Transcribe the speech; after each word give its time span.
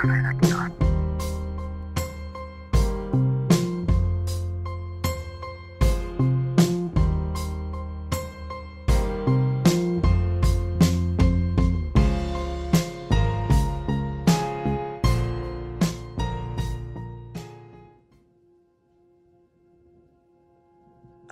A 0.00 0.04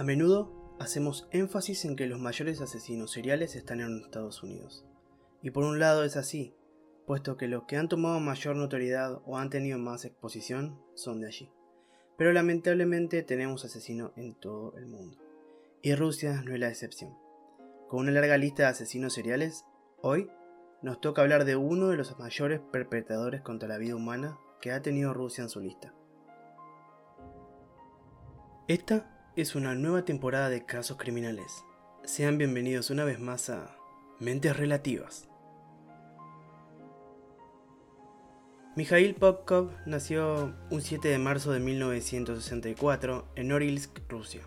menudo 0.03 0.77
hacemos 0.81 1.29
énfasis 1.31 1.85
en 1.85 1.95
que 1.95 2.07
los 2.07 2.19
mayores 2.19 2.61
asesinos 2.61 3.13
seriales 3.13 3.55
están 3.55 3.81
en 3.81 4.01
Estados 4.01 4.43
Unidos. 4.43 4.85
Y 5.41 5.53
por 5.53 5.63
un 5.63 5.79
lado 5.79 6.03
es 6.03 6.17
así, 6.17 6.57
puesto 7.07 7.37
que 7.37 7.47
los 7.47 7.65
que 7.65 7.77
han 7.77 7.89
tomado 7.89 8.19
mayor 8.21 8.57
notoriedad 8.57 9.23
o 9.25 9.39
han 9.39 9.49
tenido 9.49 9.79
más 9.79 10.05
exposición 10.05 10.79
son 10.95 11.21
de 11.21 11.29
allí. 11.29 11.51
Pero 12.19 12.33
lamentablemente 12.33 13.23
tenemos 13.23 13.65
asesinos 13.65 14.13
en 14.17 14.35
todo 14.35 14.77
el 14.77 14.87
mundo. 14.87 15.19
Y 15.83 15.95
Rusia 15.95 16.43
no 16.45 16.53
es 16.53 16.61
la 16.61 16.69
excepción. 16.69 17.17
Con 17.89 18.01
una 18.01 18.11
larga 18.11 18.37
lista 18.37 18.65
de 18.65 18.71
asesinos 18.71 19.13
seriales, 19.13 19.65
hoy 20.03 20.29
nos 20.83 21.01
toca 21.01 21.23
hablar 21.23 21.45
de 21.45 21.57
uno 21.57 21.89
de 21.89 21.97
los 21.97 22.19
mayores 22.19 22.61
perpetradores 22.73 23.43
contra 23.43 23.69
la 23.69 23.79
vida 23.79 23.95
humana 23.95 24.39
que 24.61 24.73
ha 24.73 24.83
tenido 24.83 25.15
Rusia 25.15 25.45
en 25.45 25.51
su 25.51 25.61
lista. 25.61 25.95
Esta 28.67 29.31
es 29.37 29.55
una 29.55 29.75
nueva 29.77 30.05
temporada 30.05 30.49
de 30.49 30.65
casos 30.65 30.97
criminales. 30.97 31.65
Sean 32.03 32.39
bienvenidos 32.39 32.91
una 32.91 33.05
vez 33.05 33.21
más 33.21 33.49
a 33.49 33.77
Mentes 34.19 34.57
Relativas. 34.57 35.29
Mikhail 38.77 39.15
Popkov 39.15 39.71
nació 39.87 40.53
un 40.69 40.83
7 40.83 41.09
de 41.09 41.17
marzo 41.17 41.51
de 41.51 41.61
1964 41.61 43.27
en 43.35 43.49
Norilsk, 43.49 44.01
Rusia, 44.07 44.43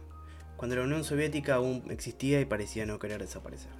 cuando 0.55 0.75
la 0.75 0.83
Unión 0.83 1.03
Soviética 1.03 1.55
aún 1.55 1.86
existía 1.89 2.39
y 2.39 2.45
parecía 2.45 2.86
no 2.86 2.99
querer 2.99 3.21
desaparecer. 3.21 3.71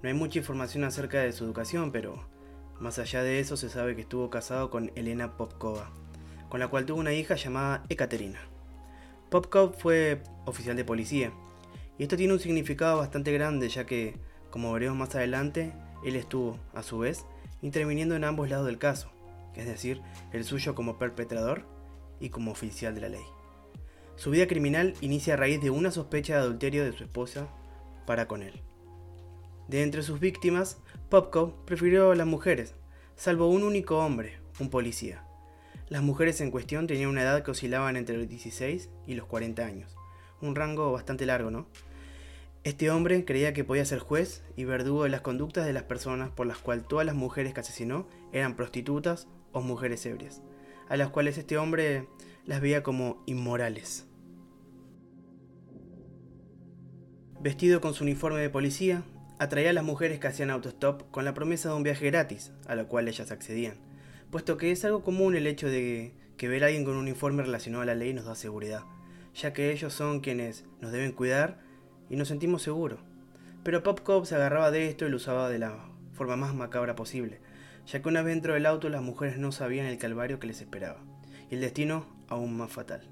No 0.00 0.08
hay 0.08 0.14
mucha 0.14 0.38
información 0.38 0.84
acerca 0.84 1.18
de 1.22 1.32
su 1.32 1.44
educación, 1.44 1.90
pero 1.90 2.24
más 2.78 3.00
allá 3.00 3.24
de 3.24 3.40
eso 3.40 3.56
se 3.56 3.68
sabe 3.68 3.96
que 3.96 4.02
estuvo 4.02 4.30
casado 4.30 4.70
con 4.70 4.92
Elena 4.94 5.36
Popkova, 5.36 5.90
con 6.48 6.60
la 6.60 6.68
cual 6.68 6.86
tuvo 6.86 7.00
una 7.00 7.12
hija 7.12 7.34
llamada 7.34 7.82
Ekaterina. 7.88 8.38
Popkov 9.28 9.74
fue 9.76 10.22
oficial 10.44 10.76
de 10.76 10.84
policía, 10.84 11.32
y 11.98 12.04
esto 12.04 12.16
tiene 12.16 12.32
un 12.32 12.38
significado 12.38 12.98
bastante 12.98 13.32
grande 13.32 13.68
ya 13.68 13.86
que, 13.86 14.20
como 14.50 14.72
veremos 14.72 14.96
más 14.96 15.16
adelante, 15.16 15.72
él 16.04 16.14
estuvo, 16.14 16.60
a 16.74 16.84
su 16.84 16.98
vez, 17.00 17.26
interviniendo 17.60 18.14
en 18.14 18.22
ambos 18.22 18.48
lados 18.48 18.66
del 18.66 18.78
caso, 18.78 19.13
es 19.56 19.66
decir, 19.66 20.00
el 20.32 20.44
suyo 20.44 20.74
como 20.74 20.98
perpetrador 20.98 21.66
y 22.20 22.30
como 22.30 22.50
oficial 22.50 22.94
de 22.94 23.00
la 23.00 23.08
ley. 23.08 23.24
Su 24.16 24.30
vida 24.30 24.46
criminal 24.46 24.94
inicia 25.00 25.34
a 25.34 25.36
raíz 25.36 25.60
de 25.60 25.70
una 25.70 25.90
sospecha 25.90 26.34
de 26.34 26.40
adulterio 26.40 26.84
de 26.84 26.92
su 26.92 27.04
esposa 27.04 27.48
para 28.06 28.28
con 28.28 28.42
él. 28.42 28.62
De 29.68 29.82
entre 29.82 30.02
sus 30.02 30.20
víctimas, 30.20 30.78
Popkov 31.08 31.64
prefirió 31.64 32.14
las 32.14 32.26
mujeres, 32.26 32.74
salvo 33.16 33.48
un 33.48 33.62
único 33.62 33.98
hombre, 33.98 34.38
un 34.60 34.70
policía, 34.70 35.24
las 35.88 36.02
mujeres 36.02 36.40
en 36.40 36.50
cuestión 36.50 36.86
tenían 36.86 37.10
una 37.10 37.22
edad 37.22 37.42
que 37.42 37.50
oscilaban 37.50 37.96
entre 37.96 38.16
los 38.16 38.26
16 38.26 38.88
y 39.06 39.14
los 39.14 39.26
40 39.26 39.64
años, 39.66 39.94
un 40.40 40.56
rango 40.56 40.90
bastante 40.92 41.26
largo, 41.26 41.50
¿no? 41.50 41.66
Este 42.64 42.90
hombre 42.90 43.24
creía 43.24 43.52
que 43.52 43.62
podía 43.62 43.84
ser 43.84 43.98
juez 43.98 44.42
y 44.56 44.64
verdugo 44.64 45.04
de 45.04 45.10
las 45.10 45.20
conductas 45.20 45.66
de 45.66 45.72
las 45.72 45.84
personas 45.84 46.30
por 46.30 46.46
las 46.46 46.58
cuales 46.58 46.88
todas 46.88 47.06
las 47.06 47.14
mujeres 47.14 47.54
que 47.54 47.60
asesinó 47.60 48.08
eran 48.32 48.56
prostitutas 48.56 49.28
o 49.52 49.60
mujeres 49.60 50.04
ebrias, 50.06 50.42
a 50.88 50.96
las 50.96 51.10
cuales 51.10 51.38
este 51.38 51.58
hombre 51.58 52.08
las 52.46 52.60
veía 52.60 52.82
como 52.82 53.22
inmorales. 53.26 54.06
Vestido 57.40 57.80
con 57.82 57.92
su 57.92 58.04
uniforme 58.04 58.40
de 58.40 58.50
policía, 58.50 59.04
atraía 59.38 59.70
a 59.70 59.74
las 59.74 59.84
mujeres 59.84 60.18
que 60.18 60.26
hacían 60.26 60.50
autostop 60.50 61.10
con 61.10 61.24
la 61.26 61.34
promesa 61.34 61.68
de 61.68 61.74
un 61.74 61.82
viaje 61.82 62.06
gratis, 62.06 62.52
a 62.66 62.74
lo 62.74 62.88
cual 62.88 63.06
ellas 63.06 63.30
accedían 63.30 63.94
puesto 64.34 64.56
que 64.56 64.72
es 64.72 64.84
algo 64.84 65.04
común 65.04 65.36
el 65.36 65.46
hecho 65.46 65.68
de 65.68 66.12
que 66.36 66.48
ver 66.48 66.64
a 66.64 66.66
alguien 66.66 66.84
con 66.84 66.94
un 66.94 67.02
uniforme 67.02 67.44
relacionado 67.44 67.82
a 67.82 67.86
la 67.86 67.94
ley 67.94 68.12
nos 68.12 68.24
da 68.24 68.34
seguridad, 68.34 68.82
ya 69.32 69.52
que 69.52 69.70
ellos 69.70 69.92
son 69.92 70.18
quienes 70.18 70.64
nos 70.80 70.90
deben 70.90 71.12
cuidar 71.12 71.60
y 72.08 72.16
nos 72.16 72.28
sentimos 72.28 72.62
seguros. 72.62 73.00
Pero 73.62 73.82
Popcop 73.82 74.24
se 74.24 74.34
agarraba 74.34 74.70
de 74.70 74.88
esto 74.88 75.06
y 75.06 75.10
lo 75.10 75.16
usaba 75.16 75.48
de 75.48 75.58
la 75.58 75.88
forma 76.12 76.36
más 76.36 76.54
macabra 76.54 76.94
posible, 76.94 77.40
ya 77.86 78.00
que 78.00 78.08
una 78.08 78.22
vez 78.22 78.34
dentro 78.34 78.54
del 78.54 78.66
auto 78.66 78.88
las 78.88 79.02
mujeres 79.02 79.38
no 79.38 79.52
sabían 79.52 79.86
el 79.86 79.98
calvario 79.98 80.38
que 80.38 80.46
les 80.46 80.60
esperaba, 80.60 81.00
y 81.50 81.54
el 81.54 81.60
destino 81.60 82.06
aún 82.28 82.56
más 82.56 82.70
fatal. 82.70 83.02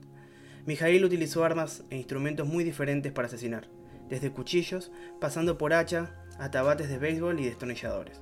Mijail 0.67 1.05
utilizó 1.05 1.45
armas 1.45 1.85
e 1.91 1.97
instrumentos 1.97 2.47
muy 2.47 2.65
diferentes 2.65 3.13
para 3.13 3.27
asesinar, 3.27 3.69
desde 4.09 4.31
cuchillos, 4.31 4.93
pasando 5.21 5.59
por 5.59 5.73
hacha, 5.73 6.15
hasta 6.39 6.63
bates 6.63 6.89
de 6.89 6.99
béisbol 6.99 7.41
y 7.41 7.45
destornilladores. 7.45 8.21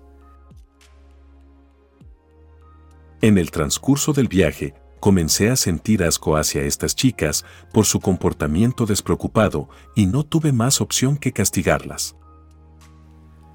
En 3.22 3.36
el 3.36 3.50
transcurso 3.50 4.14
del 4.14 4.28
viaje, 4.28 4.72
comencé 5.00 5.50
a 5.50 5.56
sentir 5.56 6.04
asco 6.04 6.36
hacia 6.36 6.62
estas 6.62 6.94
chicas 6.94 7.44
por 7.72 7.86
su 7.86 8.00
comportamiento 8.00 8.86
despreocupado 8.86 9.68
y 9.96 10.06
no 10.06 10.24
tuve 10.24 10.52
más 10.52 10.80
opción 10.80 11.16
que 11.16 11.32
castigarlas. 11.32 12.16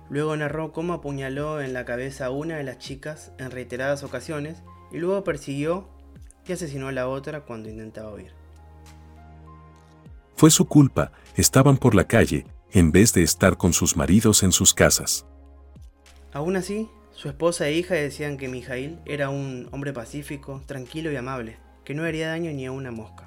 Luego 0.09 0.35
narró 0.35 0.71
cómo 0.71 0.93
apuñaló 0.93 1.61
en 1.61 1.73
la 1.73 1.85
cabeza 1.85 2.27
a 2.27 2.29
una 2.31 2.57
de 2.57 2.63
las 2.63 2.77
chicas 2.77 3.31
en 3.39 3.51
reiteradas 3.51 4.03
ocasiones 4.03 4.63
y 4.91 4.97
luego 4.97 5.23
persiguió 5.23 5.87
y 6.47 6.53
asesinó 6.53 6.87
a 6.87 6.91
la 6.91 7.07
otra 7.07 7.41
cuando 7.41 7.69
intentaba 7.69 8.13
huir. 8.13 8.33
Fue 10.35 10.51
su 10.51 10.65
culpa, 10.65 11.11
estaban 11.35 11.77
por 11.77 11.95
la 11.95 12.05
calle, 12.05 12.45
en 12.71 12.91
vez 12.91 13.13
de 13.13 13.23
estar 13.23 13.57
con 13.57 13.73
sus 13.73 13.95
maridos 13.95 14.43
en 14.43 14.51
sus 14.51 14.73
casas. 14.73 15.25
Aún 16.33 16.57
así, 16.57 16.89
su 17.15 17.29
esposa 17.29 17.65
e 17.69 17.73
hija 17.73 17.95
decían 17.95 18.35
que 18.35 18.49
Mijail 18.49 18.99
era 19.05 19.29
un 19.29 19.69
hombre 19.71 19.93
pacífico, 19.93 20.61
tranquilo 20.65 21.13
y 21.13 21.15
amable, 21.15 21.55
que 21.85 21.93
no 21.93 22.03
haría 22.03 22.27
daño 22.27 22.51
ni 22.51 22.65
a 22.65 22.73
una 22.73 22.91
mosca. 22.91 23.23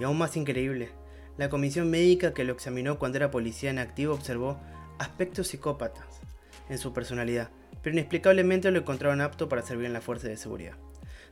Y 0.00 0.04
aún 0.04 0.18
más 0.18 0.36
increíble, 0.36 0.90
la 1.38 1.48
comisión 1.48 1.88
médica 1.88 2.34
que 2.34 2.42
lo 2.42 2.52
examinó 2.52 2.98
cuando 2.98 3.18
era 3.18 3.30
policía 3.30 3.70
en 3.70 3.78
activo 3.78 4.12
observó 4.12 4.58
aspectos 4.98 5.46
psicópatas 5.46 6.20
en 6.68 6.78
su 6.78 6.92
personalidad, 6.92 7.50
pero 7.80 7.94
inexplicablemente 7.94 8.72
lo 8.72 8.80
encontraron 8.80 9.20
apto 9.20 9.48
para 9.48 9.62
servir 9.62 9.86
en 9.86 9.92
la 9.92 10.00
fuerza 10.00 10.26
de 10.26 10.36
seguridad. 10.36 10.74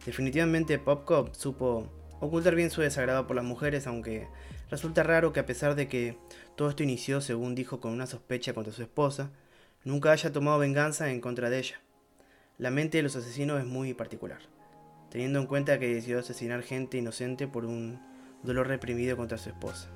Definitivamente 0.06 0.78
Popcop 0.78 1.34
supo 1.34 1.90
ocultar 2.20 2.54
bien 2.54 2.70
su 2.70 2.82
desagrado 2.82 3.26
por 3.26 3.34
las 3.34 3.44
mujeres, 3.44 3.88
aunque 3.88 4.28
resulta 4.70 5.02
raro 5.02 5.32
que 5.32 5.40
a 5.40 5.46
pesar 5.46 5.74
de 5.74 5.88
que 5.88 6.16
todo 6.54 6.70
esto 6.70 6.84
inició, 6.84 7.20
según 7.20 7.56
dijo, 7.56 7.80
con 7.80 7.90
una 7.90 8.06
sospecha 8.06 8.54
contra 8.54 8.72
su 8.72 8.82
esposa, 8.82 9.32
nunca 9.84 10.12
haya 10.12 10.32
tomado 10.32 10.58
venganza 10.58 11.10
en 11.10 11.20
contra 11.20 11.50
de 11.50 11.58
ella. 11.58 11.80
La 12.58 12.70
mente 12.70 12.98
de 12.98 13.02
los 13.02 13.16
asesinos 13.16 13.60
es 13.60 13.66
muy 13.66 13.94
particular, 13.94 14.40
teniendo 15.10 15.38
en 15.38 15.46
cuenta 15.46 15.78
que 15.78 15.94
decidió 15.94 16.18
asesinar 16.18 16.62
gente 16.62 16.98
inocente 16.98 17.48
por 17.48 17.64
un 17.64 18.00
dolor 18.42 18.68
reprimido 18.68 19.16
contra 19.16 19.38
su 19.38 19.48
esposa. 19.48 19.88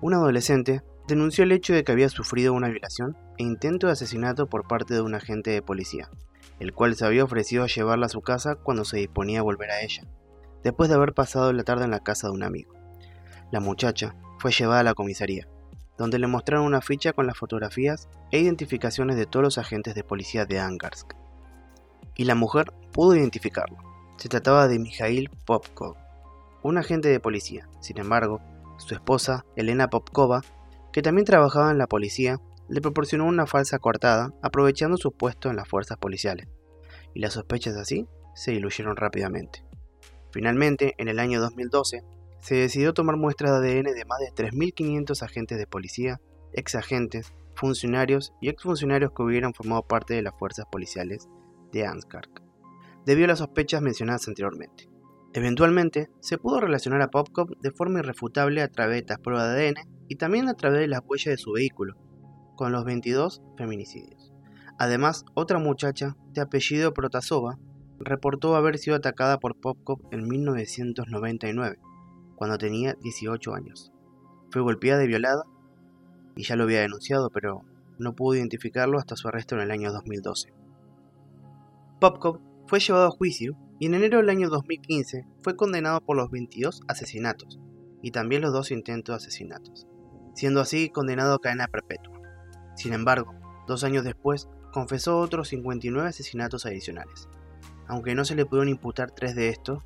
Un 0.00 0.14
adolescente 0.14 0.82
denunció 1.08 1.44
el 1.44 1.52
hecho 1.52 1.72
de 1.72 1.84
que 1.84 1.92
había 1.92 2.08
sufrido 2.08 2.52
una 2.52 2.68
violación 2.68 3.16
e 3.38 3.42
intento 3.42 3.86
de 3.86 3.94
asesinato 3.94 4.46
por 4.46 4.66
parte 4.66 4.94
de 4.94 5.00
un 5.00 5.14
agente 5.14 5.50
de 5.50 5.62
policía, 5.62 6.10
el 6.60 6.72
cual 6.72 6.94
se 6.96 7.04
había 7.04 7.24
ofrecido 7.24 7.64
a 7.64 7.68
llevarla 7.68 8.06
a 8.06 8.10
su 8.10 8.20
casa 8.22 8.56
cuando 8.56 8.84
se 8.84 8.98
disponía 8.98 9.40
a 9.40 9.42
volver 9.42 9.70
a 9.70 9.82
ella, 9.82 10.04
después 10.62 10.88
de 10.88 10.96
haber 10.96 11.12
pasado 11.12 11.52
la 11.52 11.64
tarde 11.64 11.84
en 11.84 11.90
la 11.90 12.00
casa 12.00 12.28
de 12.28 12.34
un 12.34 12.42
amigo. 12.42 12.74
La 13.50 13.60
muchacha 13.60 14.16
fue 14.38 14.52
llevada 14.52 14.80
a 14.80 14.84
la 14.84 14.94
comisaría, 14.94 15.48
donde 15.98 16.18
le 16.18 16.26
mostraron 16.26 16.66
una 16.66 16.80
ficha 16.80 17.12
con 17.12 17.26
las 17.26 17.36
fotografías 17.36 18.08
e 18.30 18.40
identificaciones 18.40 19.16
de 19.16 19.26
todos 19.26 19.42
los 19.42 19.58
agentes 19.58 19.94
de 19.94 20.04
policía 20.04 20.44
de 20.44 20.58
Angarsk. 20.58 21.14
Y 22.14 22.24
la 22.24 22.34
mujer 22.34 22.72
pudo 22.92 23.14
identificarlo. 23.14 23.78
Se 24.16 24.28
trataba 24.28 24.68
de 24.68 24.78
Mikhail 24.78 25.30
Popkov, 25.44 25.96
un 26.62 26.78
agente 26.78 27.08
de 27.08 27.20
policía. 27.20 27.68
Sin 27.80 27.98
embargo, 27.98 28.40
su 28.78 28.94
esposa, 28.94 29.44
Elena 29.56 29.88
Popkova, 29.88 30.42
que 30.92 31.02
también 31.02 31.24
trabajaba 31.24 31.70
en 31.70 31.78
la 31.78 31.86
policía, 31.86 32.40
le 32.68 32.80
proporcionó 32.80 33.26
una 33.26 33.46
falsa 33.46 33.78
coartada 33.78 34.32
aprovechando 34.42 34.96
su 34.96 35.12
puesto 35.12 35.50
en 35.50 35.56
las 35.56 35.68
fuerzas 35.68 35.98
policiales. 35.98 36.48
Y 37.14 37.20
las 37.20 37.34
sospechas 37.34 37.76
así 37.76 38.06
se 38.34 38.50
diluyeron 38.52 38.96
rápidamente. 38.96 39.64
Finalmente, 40.30 40.94
en 40.98 41.08
el 41.08 41.18
año 41.18 41.40
2012, 41.40 42.02
se 42.46 42.54
decidió 42.54 42.94
tomar 42.94 43.16
muestras 43.16 43.60
de 43.60 43.80
ADN 43.80 43.92
de 43.92 44.04
más 44.04 44.20
de 44.20 44.44
3.500 44.50 45.20
agentes 45.22 45.58
de 45.58 45.66
policía, 45.66 46.20
exagentes, 46.52 47.32
funcionarios 47.56 48.34
y 48.40 48.48
exfuncionarios 48.48 49.10
que 49.10 49.24
hubieran 49.24 49.52
formado 49.52 49.82
parte 49.82 50.14
de 50.14 50.22
las 50.22 50.32
fuerzas 50.38 50.64
policiales 50.70 51.28
de 51.72 51.84
Anskark, 51.84 52.44
debido 53.04 53.24
a 53.24 53.28
las 53.30 53.40
sospechas 53.40 53.82
mencionadas 53.82 54.28
anteriormente. 54.28 54.88
Eventualmente, 55.34 56.08
se 56.20 56.38
pudo 56.38 56.60
relacionar 56.60 57.02
a 57.02 57.08
Popcop 57.08 57.50
de 57.60 57.72
forma 57.72 57.98
irrefutable 57.98 58.62
a 58.62 58.68
través 58.68 59.02
de 59.02 59.08
las 59.08 59.18
pruebas 59.18 59.52
de 59.52 59.66
ADN 59.66 60.06
y 60.06 60.14
también 60.14 60.48
a 60.48 60.54
través 60.54 60.78
de 60.78 60.86
las 60.86 61.00
huellas 61.04 61.32
de 61.32 61.38
su 61.38 61.50
vehículo, 61.50 61.96
con 62.54 62.70
los 62.70 62.84
22 62.84 63.42
feminicidios. 63.58 64.32
Además, 64.78 65.24
otra 65.34 65.58
muchacha 65.58 66.16
de 66.32 66.42
apellido 66.42 66.94
Protasova 66.94 67.58
reportó 67.98 68.54
haber 68.54 68.78
sido 68.78 68.94
atacada 68.94 69.40
por 69.40 69.58
Popkov 69.58 69.98
en 70.12 70.28
1999, 70.28 71.80
cuando 72.36 72.58
tenía 72.58 72.94
18 72.94 73.54
años. 73.54 73.92
Fue 74.50 74.62
golpeada 74.62 75.02
y 75.02 75.08
violada, 75.08 75.44
y 76.36 76.44
ya 76.44 76.54
lo 76.54 76.64
había 76.64 76.80
denunciado, 76.80 77.30
pero 77.30 77.64
no 77.98 78.14
pudo 78.14 78.36
identificarlo 78.36 78.98
hasta 78.98 79.16
su 79.16 79.28
arresto 79.28 79.54
en 79.56 79.62
el 79.62 79.70
año 79.70 79.92
2012. 79.92 80.52
Popkov 82.00 82.40
fue 82.66 82.78
llevado 82.78 83.06
a 83.06 83.10
juicio 83.10 83.56
y 83.78 83.86
en 83.86 83.94
enero 83.94 84.18
del 84.18 84.30
año 84.30 84.48
2015 84.48 85.26
fue 85.42 85.56
condenado 85.56 86.00
por 86.00 86.16
los 86.16 86.30
22 86.30 86.82
asesinatos 86.88 87.58
y 88.02 88.10
también 88.10 88.42
los 88.42 88.52
dos 88.52 88.70
intentos 88.70 89.14
de 89.14 89.26
asesinatos, 89.26 89.86
siendo 90.34 90.60
así 90.60 90.90
condenado 90.90 91.34
a 91.34 91.40
cadena 91.40 91.68
perpetua. 91.68 92.20
Sin 92.74 92.92
embargo, 92.92 93.34
dos 93.66 93.82
años 93.84 94.04
después 94.04 94.48
confesó 94.72 95.18
otros 95.18 95.48
59 95.48 96.08
asesinatos 96.08 96.66
adicionales. 96.66 97.28
Aunque 97.88 98.14
no 98.14 98.24
se 98.24 98.34
le 98.34 98.44
pudieron 98.44 98.68
imputar 98.68 99.10
tres 99.10 99.34
de 99.34 99.48
estos, 99.48 99.82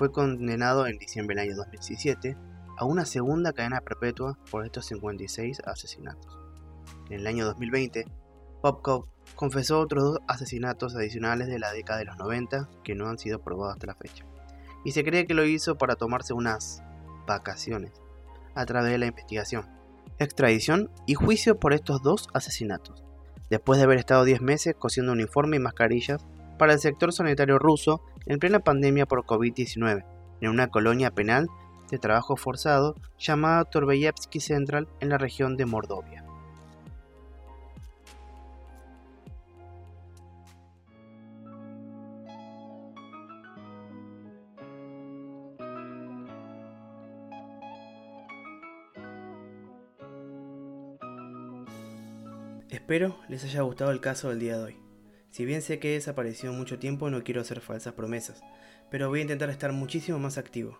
fue 0.00 0.12
condenado 0.12 0.86
en 0.86 0.96
diciembre 0.96 1.36
del 1.36 1.50
año 1.50 1.56
2017 1.56 2.34
a 2.78 2.86
una 2.86 3.04
segunda 3.04 3.52
cadena 3.52 3.82
perpetua 3.82 4.38
por 4.50 4.64
estos 4.64 4.86
56 4.86 5.60
asesinatos. 5.66 6.38
En 7.10 7.20
el 7.20 7.26
año 7.26 7.44
2020, 7.44 8.06
Popkov 8.62 9.08
confesó 9.34 9.78
otros 9.78 10.02
dos 10.04 10.18
asesinatos 10.26 10.96
adicionales 10.96 11.48
de 11.48 11.58
la 11.58 11.70
década 11.72 11.98
de 11.98 12.06
los 12.06 12.16
90 12.16 12.70
que 12.82 12.94
no 12.94 13.08
han 13.10 13.18
sido 13.18 13.42
probados 13.42 13.74
hasta 13.74 13.88
la 13.88 13.94
fecha. 13.94 14.24
Y 14.86 14.92
se 14.92 15.04
cree 15.04 15.26
que 15.26 15.34
lo 15.34 15.44
hizo 15.44 15.76
para 15.76 15.96
tomarse 15.96 16.32
unas 16.32 16.82
vacaciones 17.26 17.92
a 18.54 18.64
través 18.64 18.92
de 18.92 18.98
la 18.98 19.06
investigación, 19.06 19.68
extradición 20.18 20.90
y 21.06 21.12
juicio 21.12 21.60
por 21.60 21.74
estos 21.74 22.02
dos 22.02 22.30
asesinatos, 22.32 23.04
después 23.50 23.76
de 23.76 23.84
haber 23.84 23.98
estado 23.98 24.24
10 24.24 24.40
meses 24.40 24.74
cosiendo 24.78 25.12
uniforme 25.12 25.58
y 25.58 25.60
mascarillas 25.60 26.24
para 26.58 26.72
el 26.72 26.78
sector 26.78 27.12
sanitario 27.12 27.58
ruso 27.58 28.00
en 28.26 28.38
plena 28.38 28.60
pandemia 28.60 29.06
por 29.06 29.24
COVID-19, 29.24 30.04
en 30.40 30.50
una 30.50 30.68
colonia 30.68 31.10
penal 31.10 31.48
de 31.90 31.98
trabajo 31.98 32.36
forzado 32.36 32.94
llamada 33.18 33.64
Torbeyevsky 33.64 34.40
Central 34.40 34.88
en 35.00 35.08
la 35.08 35.18
región 35.18 35.56
de 35.56 35.66
Mordovia. 35.66 36.24
Espero 52.70 53.16
les 53.28 53.44
haya 53.44 53.62
gustado 53.62 53.90
el 53.90 54.00
caso 54.00 54.30
del 54.30 54.40
día 54.40 54.56
de 54.56 54.64
hoy. 54.64 54.89
Si 55.30 55.44
bien 55.44 55.62
sé 55.62 55.78
que 55.78 55.90
he 55.90 55.94
desaparecido 55.94 56.52
mucho 56.52 56.78
tiempo, 56.78 57.08
no 57.08 57.22
quiero 57.22 57.40
hacer 57.40 57.60
falsas 57.60 57.94
promesas, 57.94 58.42
pero 58.90 59.08
voy 59.08 59.20
a 59.20 59.22
intentar 59.22 59.48
estar 59.48 59.72
muchísimo 59.72 60.18
más 60.18 60.38
activo. 60.38 60.78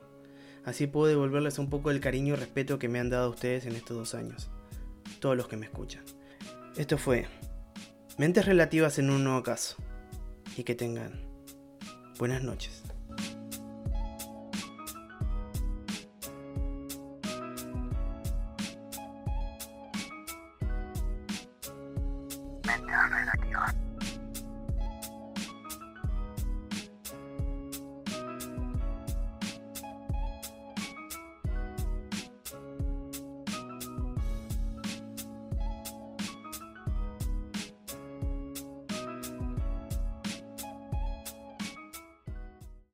Así 0.64 0.86
puedo 0.86 1.06
devolverles 1.06 1.58
un 1.58 1.70
poco 1.70 1.90
del 1.90 2.00
cariño 2.00 2.34
y 2.34 2.36
respeto 2.36 2.78
que 2.78 2.88
me 2.88 2.98
han 2.98 3.10
dado 3.10 3.30
ustedes 3.30 3.64
en 3.66 3.76
estos 3.76 3.96
dos 3.96 4.14
años. 4.14 4.50
Todos 5.20 5.36
los 5.36 5.48
que 5.48 5.56
me 5.56 5.66
escuchan. 5.66 6.02
Esto 6.76 6.98
fue 6.98 7.26
Mentes 8.18 8.44
Relativas 8.44 8.98
en 8.98 9.10
un 9.10 9.24
nuevo 9.24 9.42
caso. 9.42 9.76
Y 10.56 10.64
que 10.64 10.74
tengan 10.74 11.12
buenas 12.18 12.42
noches. 12.42 12.82
Mentes 22.66 23.10
Relativas. 23.10 23.79